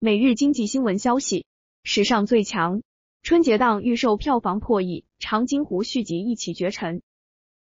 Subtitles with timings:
[0.00, 1.44] 每日经济新闻消息，
[1.82, 2.82] 史上最强
[3.24, 7.02] 春节档预售票房破亿，长津湖续集一骑绝尘。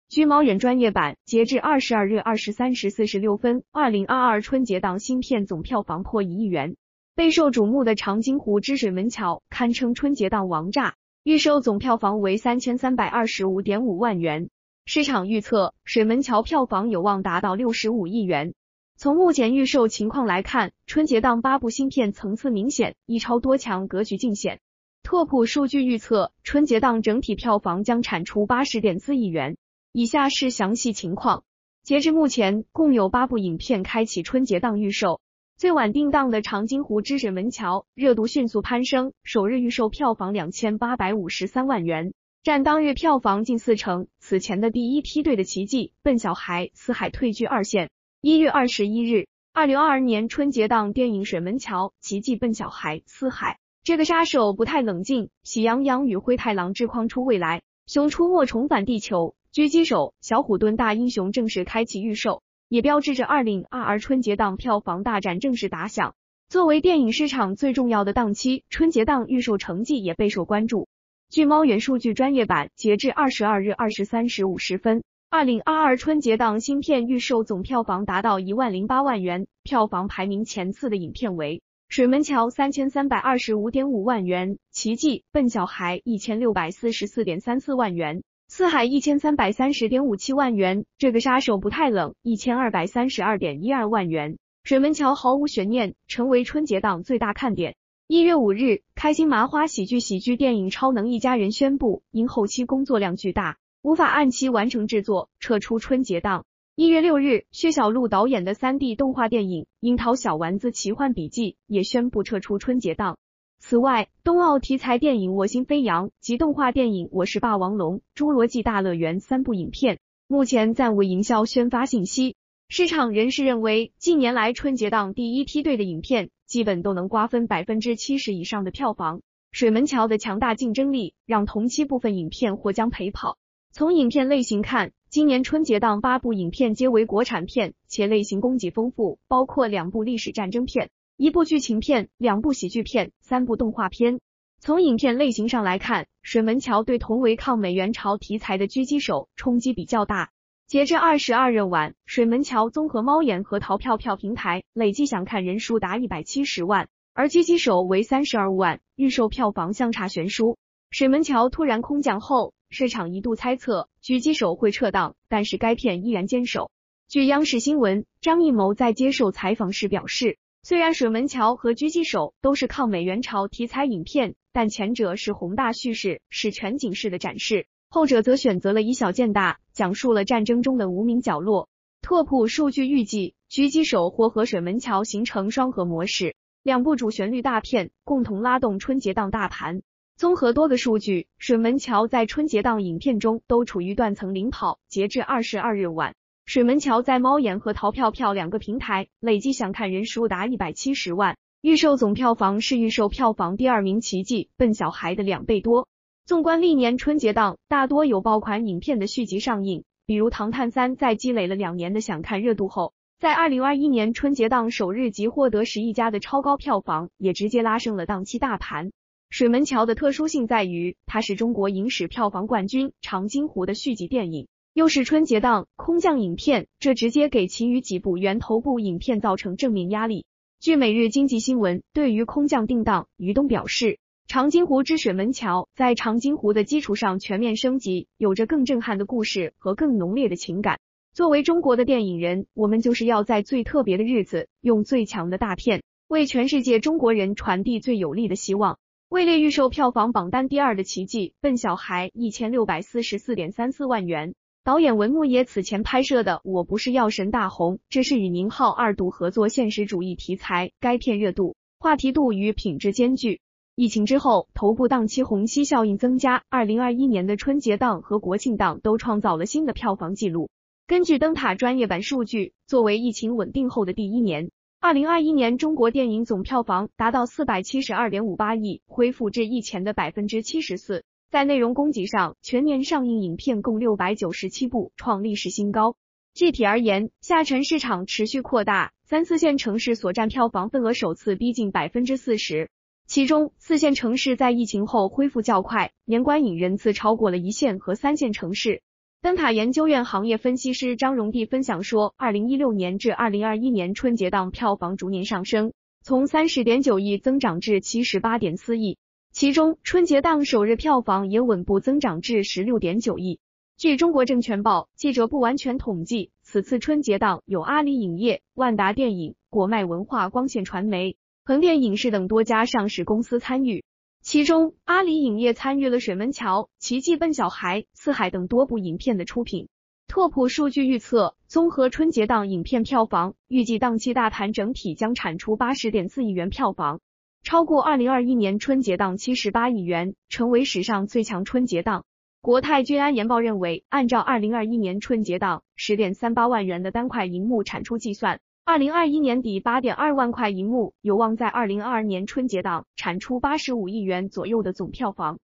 [0.08, 6.76] 据猫眼专业版，截至二十二日二十三时四十六分，二零二二春节档新片总票房破一亿元。
[7.15, 10.95] 备受瞩目的长津湖之水门桥堪称春节档王炸，
[11.25, 14.49] 预售总票房为三千三百二十五点五万元。
[14.87, 18.55] 市场预测，水门桥票房有望达到六十五亿元。
[19.03, 24.61] 从目前预售情况来看，春节档八部新片层次明显，一超多强格局尽显。
[25.03, 29.57] 拓普数据预测，春节档整体票房将产出八十点四亿元。
[29.91, 31.43] 以下是详细情况。
[31.82, 35.20] 截至目前，共有八部影片开启春节档预售。
[35.56, 44.06] 最晚定档的《长津湖之水门桥》热度迅速攀升，首日预售票房两千八百五十三万元，占当日票房近四成。
[44.20, 47.91] 此前的第一梯队的奇迹、笨小孩、四海退居二线。
[48.24, 66.14] 一月二十一日，二零二二年春节档电影《水门桥》奇迹笨小孩四海，这个杀手不太冷静，喜羊羊与灰太狼之框出未来，熊出没重返地球，狙击手小虎墩大英雄正式开启预售，也标志着二零二二春节档票房大战正式打响。
[66.48, 70.86] 作为电影市场最重要的档期，春节档预售成绩也备受关注。
[71.28, 75.02] 据猫眼数据专业版，截至二十二日二十三时五十分。
[75.33, 81.56] 二零二二春节档新片预售总票房达到一万零八万元，票房排名前四的影片为
[81.88, 97.75] 《水门桥》三千三百二十五点五万元，《奇迹》笨小孩一千六百四十四点三四万元，《四海》一千三百三十点五七万元，这个杀手不太冷一千二百三十二点一二万元，《水门桥》毫无悬念成为春节档最大看点。
[98.06, 103.56] 一月五日，开心麻花喜剧喜剧电影《超能一家人》宣布，因后期工作量巨大。
[103.83, 106.47] 无法按期完成制作，撤出春节档。
[106.77, 113.19] 一月六日，薛晓路导演的三 D 动画电影《樱桃小丸子奇幻笔记》也宣布撤出春节档。
[113.58, 122.37] 此外，冬奥题材电影《我心飞扬》及动画电影《我是霸王龙》《侏罗纪大乐园》三部影片目前暂无营销宣发信息。
[122.69, 129.22] 市场人士认为，近年来春节档第一梯队的影片基本都能瓜分百分之七十以上的票房。
[129.50, 133.38] 水门桥的强大竞争力让同期部分影片或将陪跑。
[133.75, 144.21] 从影片类型看，今年春节档八部影片皆为国产片，且类型供给丰富，包括两部历史战争片、一部剧情片、两部喜剧片、三部动画片。
[144.61, 150.32] 从影片类型上来看，《水门桥》对同为抗美援朝题材的狙击手冲击比较大。
[150.66, 160.50] 截至二十二日晚，《水门桥》综合猫眼和淘票票平台累计想看人数达一百七十万，而狙击手为三十二万，预售票房相差悬殊。
[160.91, 162.53] 《水门桥》突然空降后。
[162.72, 166.71] 市场一度猜测狙击手会撤档，但是该片依然坚守。
[167.06, 181.69] 据央视新闻，张艺谋在接受采访时表示，虽然水门桥和狙击手都是抗美援朝题材影片，但前者是宏大叙事，是全景式的展示，后者则选择了以小见大，讲述了战争中的无名角落。
[182.00, 189.82] 拓普数据预计，狙击手或和水门桥形成双核模式，两部主旋律大片共同拉动春节档大盘。
[190.22, 194.78] 综合多个数据，水门桥在春节档影片中都处于断层领跑。
[194.87, 196.15] 截至二十二日晚，
[196.47, 205.88] 水门桥在猫眼和淘票票两个平台累计想看人数达一百七十万，预售总票房是预售票房第二名《奇迹笨小孩》的两倍多。
[206.25, 218.93] 纵观历年春节档，大多有爆款影片的续集上映，比如《唐探三》在积累了两年的想看热度后，在二零二一年春节档首日即获得十亿加的超高票房，也直接拉升了档期大盘。
[219.32, 230.26] 水门桥的特殊性在于，它是中国影史票房冠军《长津湖》的续集电影，又是春节档空降影片，这直接给其余几部源头部影片造成正面压力。
[230.60, 233.87] 据每日经济新闻对于空降定档，于东表示，
[234.28, 240.78] 《长津湖之水门桥》在长津湖的基础上全面升级，有着更震撼的故事和更浓烈的情感。
[241.14, 248.76] 作为中国的电影人，我们就是要在最特别的日子，用最强的大片，为全世界中国人传递最有力的希望。
[249.12, 254.35] 位列预售票房榜单第二的奇迹笨小孩一千六百四十四点三四万元。
[254.64, 263.43] 导演文牧野此前拍摄的《我不是药神》大红，这是与宁浩二度合作现实主义题材，该片热度、话题度与品质兼具。
[263.75, 270.49] 疫情之后，头部档期虹吸效应增加，二零二一年的春节档和国庆档都创造了新的票房纪录。
[270.87, 274.50] 根据灯塔专业版数据，作为疫情稳定后的第一年。
[274.84, 281.05] 二零二一年中国电影总票房达到四百七十二点五八亿，恢复至疫前的百分之七十四。
[281.31, 285.94] 在内容供给上，全年上映影片共六百九十七部，创历史新高。
[286.34, 292.69] 具体而言，下沉市场持续扩大，三四线城市所占票房份额首次逼近百分之四十。
[293.06, 298.82] 其中，四线城市在疫情后恢复较快，年观影人次超过了一线和三线城市。
[299.22, 305.72] 灯塔研究院行业分析师张荣碧分享说，二零一六年至二零二一年春节档票房逐年上升，
[306.02, 308.98] 从三十点九亿增长至七十八点四亿，
[309.30, 313.38] 其中春节档首日票房也稳步增长至十六点九亿。
[313.76, 321.16] 据中国证券报，记者不完全统计，此次春节档有阿里影业、万达电影、国脉文化、光线传媒。
[321.44, 323.84] 横店影视等多家上市公司参与，
[324.22, 329.69] 其中阿里影业参与了《水门桥》《奇迹笨小孩》《四海》等多部影片的出品。
[330.06, 337.00] 拓普数据预测，综合春节档影片票房，预计档期大盘整体将产出八十点四亿元票房，
[337.42, 342.04] 超过二零二一年春节档七十八亿元，成为史上最强春节档。
[342.40, 348.38] 国泰君安研报认为，按照二零二一年春节档十点三八万元的单块银幕产出计算。
[348.64, 355.41] 二零二一年底八点二万块银幕有望在二零二二年春节档产出八十五亿元左右的总票房。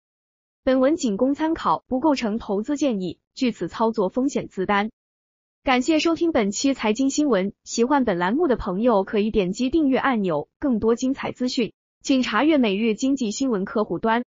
[0.63, 4.89] 本文仅供参考，不构成投资建议，据此操作风险自担。
[5.63, 11.71] 感谢收听本期财经新闻，喜欢本栏目的朋友可以点击订阅按钮，更多精彩资讯，
[12.01, 14.23] 请查阅每日经济新闻客户端。